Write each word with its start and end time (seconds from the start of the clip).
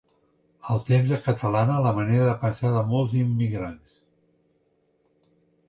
El 0.75 0.79
temps 0.87 1.11
acatalana 1.17 1.75
la 1.87 1.91
manera 1.99 2.25
de 2.31 2.35
pensar 2.45 2.73
de 2.77 2.83
molts 2.95 3.15
immigrants. 3.21 4.03